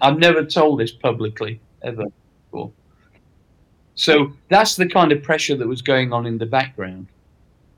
[0.00, 2.04] I've never told this publicly ever
[2.50, 2.72] before.
[3.94, 7.06] So that's the kind of pressure that was going on in the background.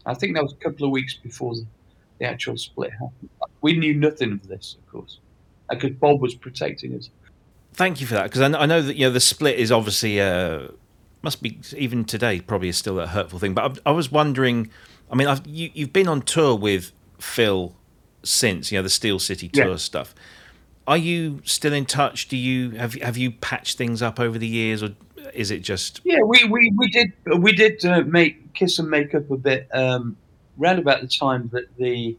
[0.07, 1.55] I think that was a couple of weeks before
[2.23, 3.31] the actual split happened.
[3.61, 5.19] We knew nothing of this, of course,
[5.69, 7.11] because Bob was protecting us.
[7.75, 10.21] Thank you for that, because I, I, know that you know the split is obviously
[10.21, 10.69] uh,
[11.23, 13.55] must be even today probably is still a hurtful thing.
[13.55, 14.71] But I, I was wondering,
[15.11, 17.75] I mean, I've, you, you've been on tour with Phil
[18.23, 19.77] since you know the Steel City tour yeah.
[19.77, 20.15] stuff
[20.87, 22.29] are you still in touch?
[22.29, 24.91] Do you have have you patched things up over the years, or
[25.33, 26.01] is it just?
[26.05, 29.69] Yeah, we we, we did we did uh, make kiss and make up a bit
[29.73, 30.17] um,
[30.61, 32.17] around about the time that the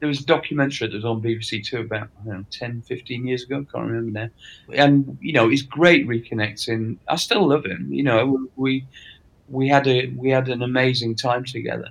[0.00, 3.26] there was a documentary that was on BBC Two about I don't know 10, 15
[3.26, 3.64] years ago.
[3.68, 4.28] I can't remember now.
[4.74, 6.98] And you know, it's great reconnecting.
[7.08, 7.92] I still love him.
[7.92, 8.84] You know, we
[9.48, 11.90] we had a we had an amazing time together,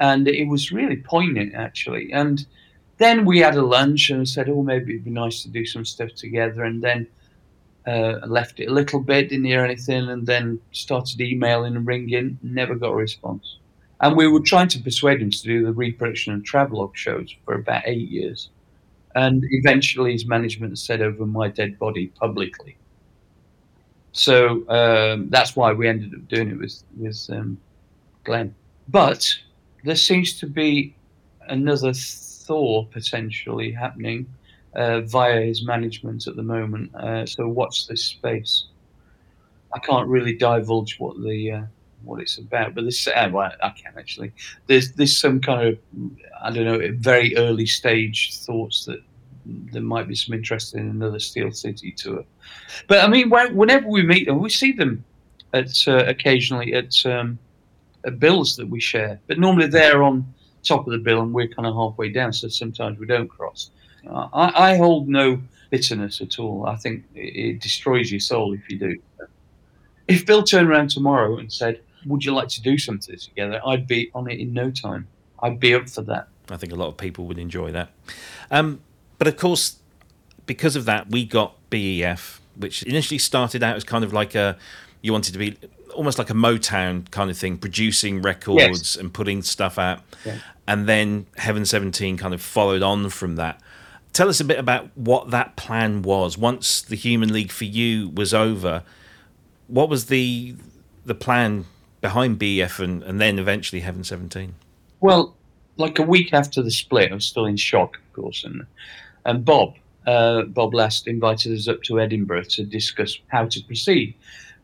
[0.00, 2.12] and it was really poignant actually.
[2.12, 2.44] And
[2.98, 5.84] then we had a lunch and said, oh, maybe it'd be nice to do some
[5.84, 6.64] stuff together.
[6.64, 7.06] And then
[7.86, 12.38] uh, left it a little bit, didn't hear anything, and then started emailing and ringing.
[12.42, 13.58] Never got a response.
[14.02, 17.54] And we were trying to persuade him to do the reproduction and travelogue shows for
[17.54, 18.50] about eight years.
[19.14, 22.76] And eventually his management said over my dead body publicly.
[24.10, 27.58] So um, that's why we ended up doing it with, with um,
[28.24, 28.54] Glenn.
[28.88, 29.26] But
[29.84, 30.94] there seems to be
[31.48, 34.26] another thaw potentially happening
[34.74, 36.94] uh, via his management at the moment.
[36.94, 38.66] Uh, so watch this space.
[39.74, 41.62] I can't really divulge what the uh,
[42.04, 44.32] what it's about, but this uh, well, I can actually.
[44.66, 45.78] There's there's some kind of
[46.42, 49.02] I don't know very early stage thoughts that
[49.44, 52.24] there might be some interest in another Steel City tour.
[52.86, 55.04] But I mean, whenever we meet them, we see them
[55.52, 57.38] at uh, occasionally at um,
[58.04, 60.26] at bills that we share, but normally they're on
[60.62, 63.70] top of the bill and we're kind of halfway down, so sometimes we don't cross.
[64.10, 66.66] I, I hold no bitterness at all.
[66.66, 68.96] I think it, it destroys your soul if you do.
[70.08, 73.60] If Bill turned around tomorrow and said, Would you like to do something together?
[73.66, 75.08] I'd be on it in no time.
[75.42, 76.28] I'd be up for that.
[76.50, 77.90] I think a lot of people would enjoy that.
[78.50, 78.80] Um,
[79.18, 79.78] but of course,
[80.46, 84.56] because of that, we got BEF, which initially started out as kind of like a
[85.00, 85.56] you wanted to be
[85.94, 88.96] almost like a Motown kind of thing, producing records yes.
[88.96, 90.00] and putting stuff out.
[90.24, 90.38] Yeah.
[90.66, 93.60] And then Heaven 17 kind of followed on from that.
[94.12, 96.38] Tell us a bit about what that plan was.
[96.38, 98.84] Once the Human League for you was over,
[99.66, 100.54] what was the
[101.04, 101.64] the plan
[102.02, 104.54] behind BF and, and then eventually Heaven 17?
[105.00, 105.34] Well,
[105.78, 108.66] like a week after the split, I was still in shock, of course, and
[109.24, 109.74] and Bob
[110.06, 114.14] uh, Bob Last invited us up to Edinburgh to discuss how to proceed.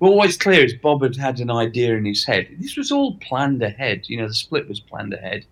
[0.01, 2.49] Well, what's clear is Bob had had an idea in his head.
[2.59, 4.09] This was all planned ahead.
[4.09, 5.45] You know, the split was planned ahead.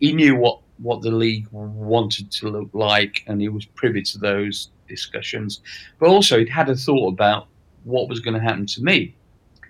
[0.00, 4.18] He knew what what the league wanted to look like, and he was privy to
[4.18, 5.60] those discussions.
[6.00, 7.46] But also, he'd had a thought about
[7.84, 9.14] what was going to happen to me,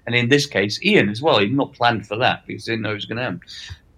[0.07, 1.39] and in this case, Ian as well.
[1.39, 3.41] He'd not planned for that because he didn't know it was going to happen.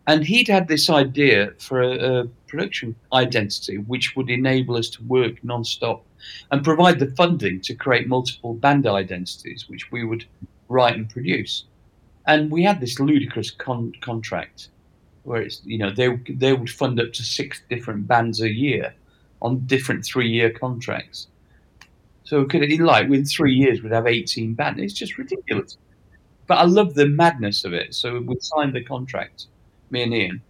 [0.06, 5.02] And he'd had this idea for a, a production identity which would enable us to
[5.04, 6.04] work non-stop
[6.52, 10.24] and provide the funding to create multiple band identities, which we would
[10.68, 11.64] write and produce.
[12.26, 14.68] And we had this ludicrous con- contract
[15.24, 18.94] where it's you know they they would fund up to six different bands a year
[19.42, 21.26] on different three-year contracts.
[22.24, 24.80] So could in like within three years we'd have 18 bands.
[24.80, 25.76] It's just ridiculous.
[26.46, 27.94] But I love the madness of it.
[27.94, 29.46] So we signed the contract
[29.90, 30.42] me and Ian.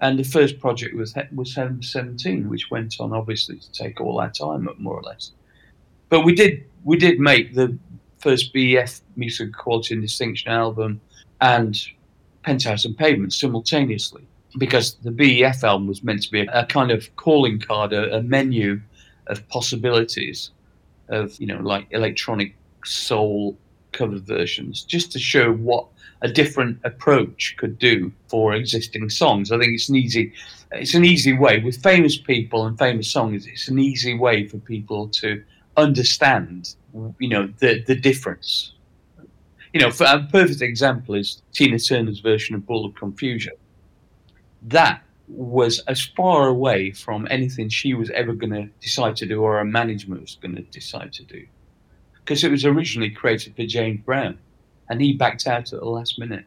[0.00, 4.20] And the first project was was Heaven 17, which went on obviously to take all
[4.20, 5.32] our time up more or less.
[6.08, 7.76] But we did we did make the
[8.18, 11.00] first BEF Music Quality and Distinction album
[11.40, 11.80] and
[12.42, 16.90] Penthouse and Pavement simultaneously because the BEF album was meant to be a, a kind
[16.90, 18.80] of calling card, a, a menu
[19.26, 20.50] of possibilities
[21.08, 23.56] of you know like electronic soul
[23.92, 25.86] cover versions, just to show what
[26.22, 29.52] a different approach could do for existing songs.
[29.52, 30.32] I think it's an easy,
[30.72, 33.46] it's an easy way with famous people and famous songs.
[33.46, 35.42] It's an easy way for people to
[35.76, 36.74] understand,
[37.18, 38.72] you know, the the difference.
[39.72, 43.54] You know, for a perfect example is Tina Turner's version of "Ball of Confusion."
[44.62, 49.42] That was as far away from anything she was ever going to decide to do
[49.42, 51.46] or her management was going to decide to do
[52.28, 54.36] because it was originally created for James Brown
[54.90, 56.44] and he backed out at the last minute.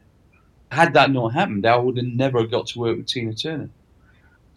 [0.70, 3.68] Had that not happened, I would have never got to work with Tina Turner.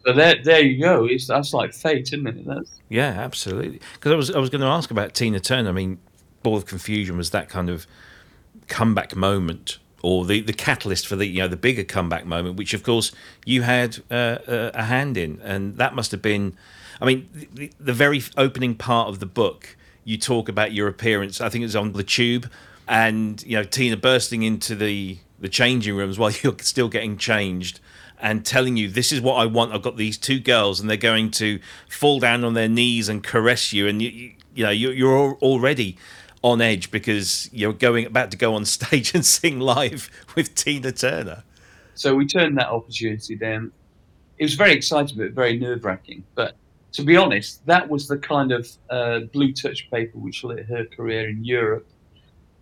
[0.05, 1.05] So there, there you go.
[1.05, 2.45] It's that's like fate, isn't it?
[2.45, 2.79] That's...
[2.89, 3.81] Yeah, absolutely.
[3.95, 5.69] Because I was, I was going to ask about Tina Turner.
[5.69, 5.97] I mean,
[6.43, 7.87] Ball of Confusion was that kind of
[8.67, 12.75] comeback moment, or the, the catalyst for the you know the bigger comeback moment, which
[12.75, 13.11] of course
[13.45, 16.55] you had uh, a hand in, and that must have been.
[17.01, 21.41] I mean, the, the very opening part of the book, you talk about your appearance.
[21.41, 22.49] I think it was on the Tube
[22.87, 27.81] and you know Tina bursting into the the changing rooms while you're still getting changed
[28.21, 29.73] and telling you this is what I want.
[29.73, 33.21] I've got these two girls and they're going to fall down on their knees and
[33.21, 35.97] caress you, and you you know you're, you're already
[36.41, 40.91] on edge because you're going about to go on stage and sing live with Tina
[40.91, 41.43] Turner.
[41.95, 43.71] So we turned that opportunity down.
[44.37, 46.25] It was very exciting, but very nerve wracking.
[46.35, 46.55] But
[46.95, 50.85] to be honest, that was the kind of uh, blue touch paper which lit her
[50.85, 51.87] career in Europe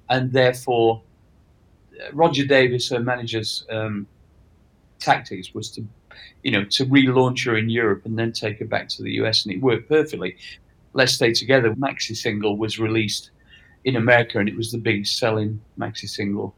[0.10, 1.02] and therefore
[2.12, 4.08] Roger Davies, her manager's um,
[5.00, 5.86] tactics was to,
[6.44, 9.46] you know, to relaunch her in Europe and then take her back to the US,
[9.46, 10.38] and it worked perfectly.
[10.94, 13.32] Let's Stay Together maxi single was released
[13.84, 16.56] in America, and it was the biggest selling maxi single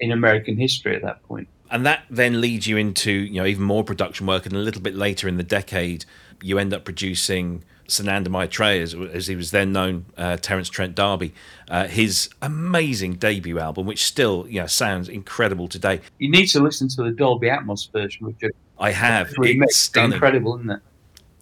[0.00, 1.48] in American history at that point.
[1.70, 4.82] And that then leads you into you know even more production work, and a little
[4.82, 6.04] bit later in the decade,
[6.42, 10.94] you end up producing Sananda Maitreya, as, as, he was then known, uh, Terence Trent
[10.94, 11.32] D'Arby,
[11.70, 16.00] uh, his amazing debut album, which still you know, sounds incredible today.
[16.18, 19.32] You need to listen to the Dolby Atmos version, which I have.
[19.38, 20.12] It's stunning.
[20.12, 20.80] incredible, isn't it?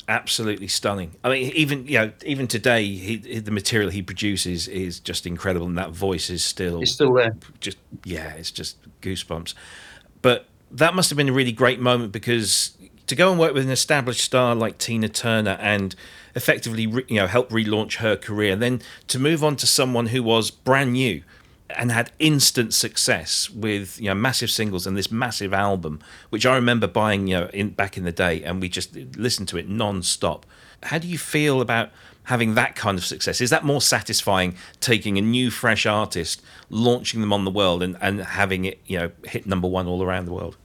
[0.08, 1.16] Absolutely stunning.
[1.24, 5.66] I mean, even you know, even today, he, the material he produces is just incredible,
[5.66, 7.36] and that voice is still it's still there.
[7.58, 9.54] Just yeah, it's just goosebumps.
[10.22, 12.75] But that must have been a really great moment because
[13.06, 15.94] to go and work with an established star like Tina Turner and
[16.34, 20.50] effectively you know help relaunch her career then to move on to someone who was
[20.50, 21.22] brand new
[21.70, 26.54] and had instant success with you know massive singles and this massive album which I
[26.54, 29.68] remember buying you know in back in the day and we just listened to it
[29.68, 30.46] non-stop.
[30.82, 31.90] How do you feel about
[32.24, 33.40] having that kind of success?
[33.40, 37.96] Is that more satisfying taking a new fresh artist launching them on the world and,
[38.00, 40.56] and having it you know hit number one all around the world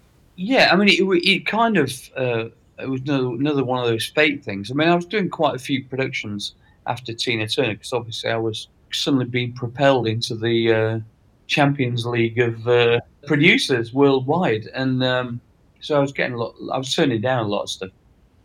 [0.42, 2.46] yeah i mean it, it kind of uh,
[2.82, 4.72] it was another, one of those fate things.
[4.72, 6.56] I mean, I was doing quite a few productions
[6.88, 11.00] after Tina Turner because obviously I was suddenly being propelled into the uh,
[11.48, 15.42] Champions League of uh, producers worldwide, and um,
[15.80, 16.56] so I was getting a lot.
[16.74, 17.90] I was turning down a lot of stuff.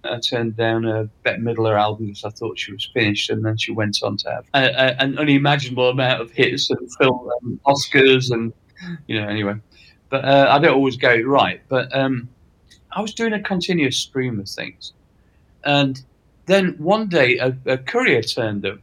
[0.05, 3.57] I turned down a Bette Midler album because I thought she was finished, and then
[3.57, 7.63] she went on to have a, a, an unimaginable amount of hits and film and
[7.65, 8.53] Oscars, and
[9.07, 9.55] you know, anyway.
[10.09, 11.61] But uh, I don't always get it right.
[11.69, 12.29] But um,
[12.93, 14.93] I was doing a continuous stream of things,
[15.65, 16.03] and
[16.47, 18.79] Then one day, a, a courier turned up.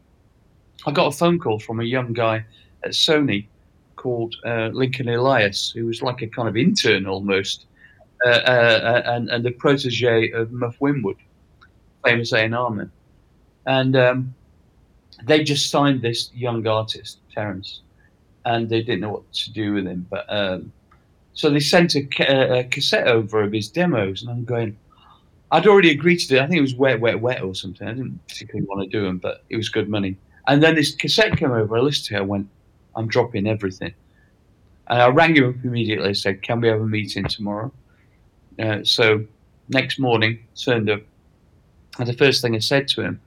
[0.85, 2.45] I got a phone call from a young guy
[2.83, 3.47] at Sony
[3.95, 7.65] called uh, Lincoln Elias, who was like a kind of intern almost,
[8.25, 11.15] uh, uh, and, and the protege of Muff Winwood,
[12.05, 12.91] famous A&R man.
[13.65, 14.35] And um,
[15.23, 17.81] they just signed this young artist, Terence,
[18.43, 20.05] and they didn't know what to do with him.
[20.09, 20.73] But um,
[21.33, 24.77] so they sent a, a, cassette over of his demos, and I'm going,
[25.51, 26.41] I'd already agreed to do it.
[26.41, 27.87] I think it was Wet, Wet, Wet or something.
[27.87, 30.17] I didn't particularly want to do them, but it was good money.
[30.47, 31.77] And then this cassette came over.
[31.77, 32.19] I listened to it.
[32.19, 32.47] I went,
[32.95, 33.93] I'm dropping everything.
[34.87, 36.09] And I rang him up immediately.
[36.09, 37.71] I said, Can we have a meeting tomorrow?
[38.59, 39.25] Uh, so
[39.69, 41.01] next morning, turned up.
[41.99, 43.21] And the first thing I said to him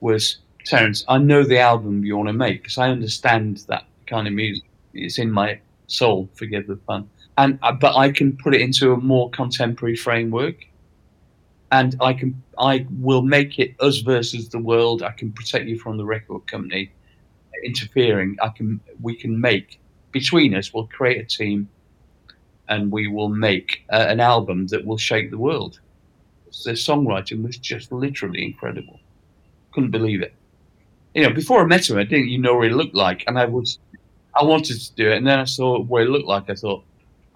[0.00, 4.26] was, Terence, I know the album you want to make because I understand that kind
[4.26, 4.64] of music.
[4.94, 7.08] It's in my soul, forgive the pun.
[7.38, 10.56] And uh, but I can put it into a more contemporary framework,
[11.70, 15.02] and I can I will make it us versus the world.
[15.02, 16.92] I can protect you from the record company
[17.64, 18.36] interfering.
[18.42, 19.80] I can we can make
[20.10, 20.74] between us.
[20.74, 21.68] We'll create a team,
[22.68, 25.80] and we will make uh, an album that will shake the world.
[26.64, 29.00] The songwriting was just literally incredible.
[29.72, 30.34] Couldn't believe it
[31.14, 33.38] you know, before I met him, I didn't even know what he looked like, and
[33.38, 33.78] I was,
[34.34, 36.48] I wanted to do it, and then I saw what he looked like.
[36.48, 36.84] I thought,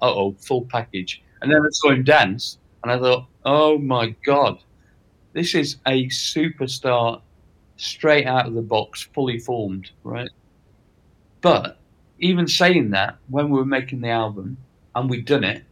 [0.03, 1.23] uh oh, full package.
[1.43, 4.59] And then I saw him dance, and I thought, oh my god,
[5.33, 7.21] this is a superstar,
[7.77, 10.31] straight out of the box, fully formed, right?
[11.43, 11.79] But
[12.19, 14.57] even saying that, when we were making the album
[14.95, 15.63] and we'd done it,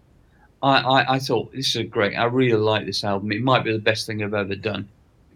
[0.62, 2.14] I, I, I thought this is great.
[2.14, 3.32] I really like this album.
[3.32, 4.88] It might be the best thing I've ever done,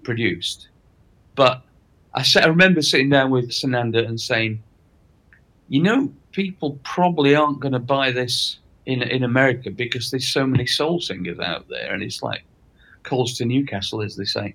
[0.02, 0.68] produced.
[1.34, 1.62] But
[2.14, 4.62] I, I remember sitting down with Sananda and saying,
[5.68, 8.58] you know, people probably aren't going to buy this
[8.88, 12.42] in in America because there's so many soul singers out there, and it's like
[13.04, 14.54] calls to Newcastle, as they say.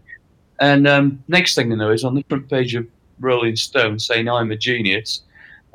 [0.59, 2.87] And um, next thing I know is on the front page of
[3.19, 5.21] Rolling Stone saying I'm a genius,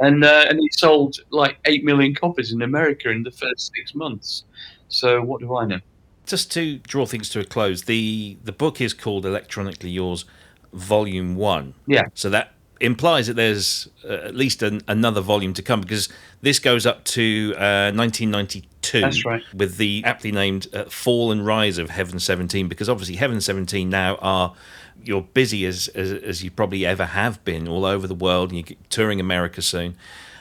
[0.01, 3.95] and uh, and he sold like eight million copies in America in the first six
[3.95, 4.45] months.
[4.89, 5.81] So what do I know?
[6.27, 10.25] Just to draw things to a close, the the book is called Electronically Yours
[10.73, 11.75] volume one.
[11.87, 12.07] Yeah.
[12.15, 16.09] So that implies that there's uh, at least an, another volume to come because
[16.41, 19.01] this goes up to uh, 1992.
[19.01, 19.43] That's right.
[19.55, 23.89] With the aptly named uh, Fall and Rise of Heaven 17, because obviously Heaven 17
[23.89, 24.55] now are
[25.03, 28.69] you're busy as, as, as you probably ever have been all over the world, and
[28.69, 29.97] you're touring America soon.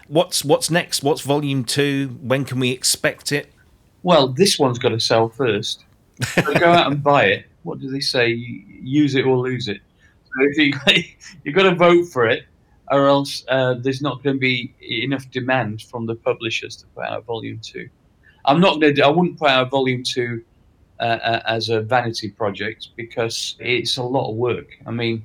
[0.08, 1.04] What's what's next?
[1.04, 2.18] What's volume two?
[2.22, 3.52] When can we expect it?
[4.04, 5.84] Well, this one's got to sell first.
[6.34, 7.46] So go out and buy it.
[7.64, 8.30] What do they say?
[8.30, 9.82] Use it or lose it.
[10.40, 10.74] You
[11.44, 12.44] you've got to vote for it,
[12.92, 17.06] or else uh, there's not going to be enough demand from the publishers to put
[17.06, 17.90] out volume two.
[18.46, 19.02] I'm not going to.
[19.02, 20.44] I wouldn't put out volume two
[21.00, 24.78] uh, uh, as a vanity project because it's a lot of work.
[24.86, 25.24] I mean,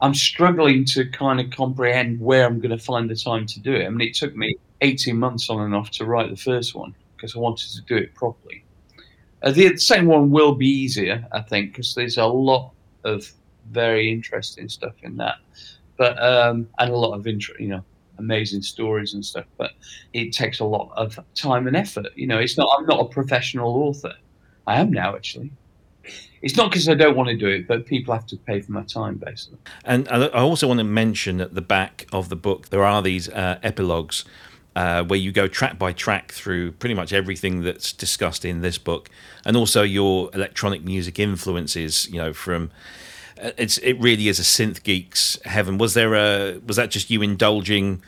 [0.00, 3.74] I'm struggling to kind of comprehend where I'm going to find the time to do
[3.74, 3.86] it.
[3.86, 6.94] I mean, it took me 18 months on and off to write the first one
[7.16, 8.64] because I wanted to do it properly.
[9.42, 12.72] Uh, the second one will be easier, I think, because there's a lot
[13.04, 13.30] of
[13.70, 15.36] very interesting stuff in that.
[15.96, 17.84] But um, and a lot of interest, you know,
[18.18, 19.46] amazing stories and stuff.
[19.56, 19.72] But
[20.12, 22.06] it takes a lot of time and effort.
[22.14, 22.68] You know, it's not.
[22.78, 24.14] I'm not a professional author.
[24.66, 25.50] I am now, actually.
[26.40, 28.72] It's not because I don't want to do it, but people have to pay for
[28.72, 29.58] my time, basically.
[29.84, 33.28] And I also want to mention at the back of the book there are these
[33.28, 34.24] uh, epilogues.
[34.76, 38.78] Uh, where you go track by track through pretty much everything that's discussed in this
[38.78, 39.10] book,
[39.44, 42.08] and also your electronic music influences.
[42.08, 42.70] You know, from
[43.40, 45.78] it's it really is a synth geeks heaven.
[45.78, 48.02] Was there a was that just you indulging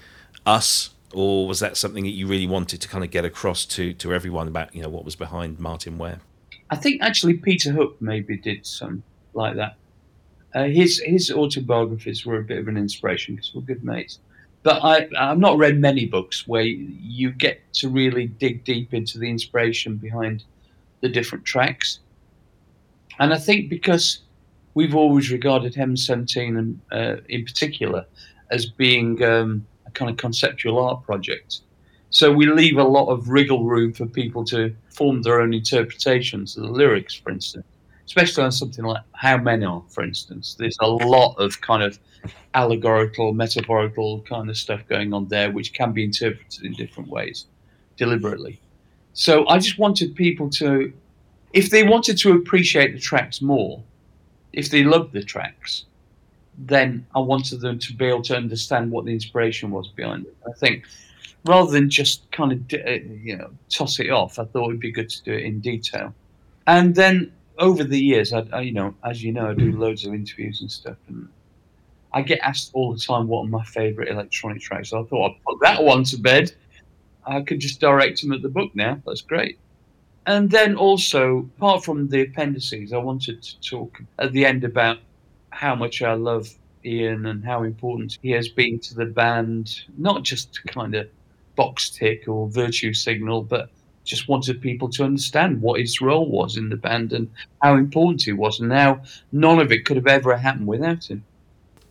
[0.46, 3.92] us, or was that something that you really wanted to kind of get across to
[3.94, 6.20] to everyone about you know what was behind Martyn Ware?
[6.70, 9.02] I think actually Peter Hook maybe did some
[9.34, 9.76] like that.
[10.54, 14.18] Uh, his his autobiographies were a bit of an inspiration because we're good mates.
[14.62, 19.18] But I I've not read many books where you get to really dig deep into
[19.18, 20.44] the inspiration behind
[21.00, 22.00] the different tracks.
[23.18, 24.20] And I think because
[24.74, 28.06] we've always regarded Heaven 17 and uh, in particular
[28.50, 31.60] as being um, a kind of conceptual art project.
[32.10, 36.56] So we leave a lot of wriggle room for people to form their own interpretations
[36.56, 37.64] of the lyrics, for instance,
[38.04, 40.56] especially on something like How Men Are, for instance.
[40.58, 42.00] There's a lot of kind of
[42.54, 47.46] allegorical, metaphorical kind of stuff going on there, which can be interpreted in different ways
[47.96, 48.60] deliberately.
[49.12, 50.92] So I just wanted people to,
[51.52, 53.82] if they wanted to appreciate the tracks more,
[54.52, 55.84] if they loved the tracks,
[56.58, 60.36] then I wanted them to be able to understand what the inspiration was behind it.
[60.46, 60.84] I think
[61.46, 64.92] rather than just kind of uh, you know toss it off, I thought it'd be
[64.92, 66.14] good to do it in detail.
[66.66, 70.04] And then over the years, I, I, you know, as you know, I do loads
[70.04, 71.28] of interviews and stuff, and
[72.12, 74.90] I get asked all the time what are my favourite electronic tracks.
[74.90, 76.52] So I thought I'd put that one to bed.
[77.26, 79.00] I could just direct them at the book now.
[79.06, 79.58] That's great.
[80.30, 84.98] And then also, apart from the appendices, I wanted to talk at the end about
[85.50, 86.48] how much I love
[86.84, 91.08] Ian and how important he has been to the band, not just kind of
[91.56, 93.70] box tick or virtue signal, but
[94.04, 97.28] just wanted people to understand what his role was in the band and
[97.60, 99.00] how important he was, and how
[99.32, 101.24] none of it could have ever happened without him.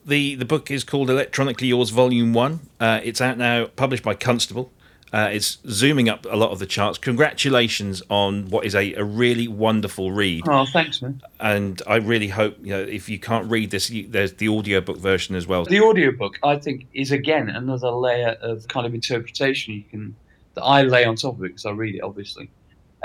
[0.05, 2.61] The the book is called Electronically Yours Volume One.
[2.79, 4.71] Uh, it's out now, published by Constable.
[5.11, 6.97] Uh, it's zooming up a lot of the charts.
[6.97, 10.43] Congratulations on what is a, a really wonderful read.
[10.47, 11.21] Oh, thanks, man.
[11.39, 14.97] And I really hope, you know, if you can't read this, you, there's the audiobook
[14.97, 15.65] version as well.
[15.65, 20.15] The audiobook, I think, is again another layer of kind of interpretation you can
[20.55, 22.49] that I lay on top of it because I read it, obviously.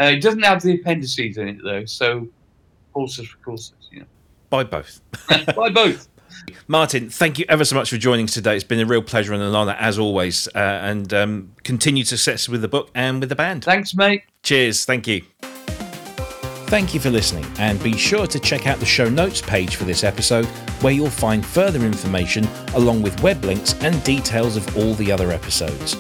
[0.00, 2.28] Uh, it doesn't have the appendices in it, though, so
[2.92, 4.07] horses for courses, you know.
[4.50, 5.00] Buy both.
[5.57, 6.09] Buy both.
[6.66, 8.55] Martyn, thank you ever so much for joining us today.
[8.55, 10.49] It's been a real pleasure and an honour, as always.
[10.49, 13.64] Uh, and um, continued success with the book and with the band.
[13.64, 14.22] Thanks, mate.
[14.43, 14.85] Cheers.
[14.85, 15.22] Thank you.
[16.66, 19.85] Thank you for listening, and be sure to check out the show notes page for
[19.85, 20.47] this episode,
[20.80, 25.30] where you'll find further information along with web links and details of all the other
[25.30, 25.95] episodes.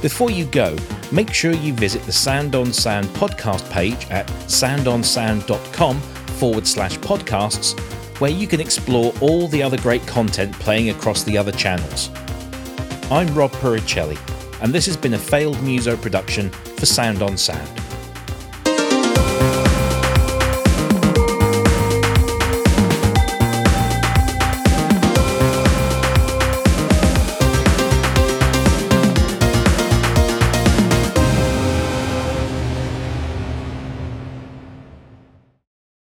[0.00, 0.76] Before you go,
[1.12, 7.78] make sure you visit the Sound on Sound podcast page at soundonsound.com forward slash podcasts
[8.18, 12.10] where you can explore all the other great content playing across the other channels.
[13.10, 14.18] I'm Rob Puricelli,
[14.62, 17.68] and this has been a failed Muso production for Sound on Sound.